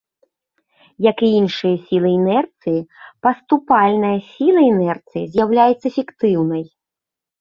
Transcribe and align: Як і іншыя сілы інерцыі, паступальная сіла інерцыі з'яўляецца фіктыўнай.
Як 1.07 1.17
і 1.27 1.27
іншыя 1.39 1.75
сілы 1.89 2.09
інерцыі, 2.19 2.79
паступальная 3.27 4.17
сіла 4.33 4.61
інерцыі 4.73 5.27
з'яўляецца 5.37 5.87
фіктыўнай. 5.99 6.63